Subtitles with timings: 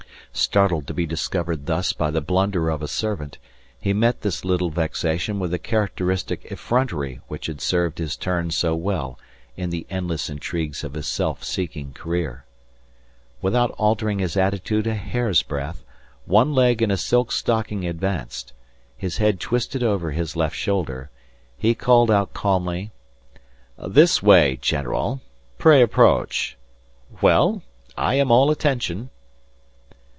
[0.33, 3.37] Startled to be discovered thus by the blunder of a servant,
[3.77, 8.73] he met this little vexation with the characteristic effrontery which had served his turn so
[8.73, 9.19] well
[9.57, 12.45] in the endless intrigues of his self seeking career.
[13.41, 15.83] Without altering his attitude a hair's breadth,
[16.25, 18.53] one leg in a silk stocking advanced,
[18.95, 21.09] his head twisted over his left shoulder,
[21.57, 22.91] he called out calmly:
[23.77, 25.19] "This way, general.
[25.57, 26.55] Pray approach.
[27.21, 27.63] Well?
[27.97, 29.09] I am all attention."